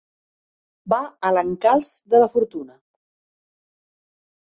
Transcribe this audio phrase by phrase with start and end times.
[0.93, 0.99] Va
[1.29, 2.81] a l'encalç de la fortuna.